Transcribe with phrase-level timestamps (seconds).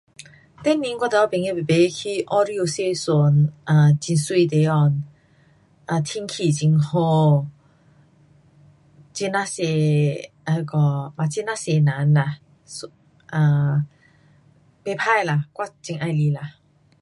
[0.63, 2.75] 前年我和我朋友排排去澳洲坐
[3.45, 5.03] 船 um 会美地方。
[5.85, 7.41] 啊,天气很好，
[9.13, 12.39] 很呐多那个 ,but 很呐多人啦。
[13.31, 13.85] um
[14.83, 16.55] 不错啦，我很喜欢啦。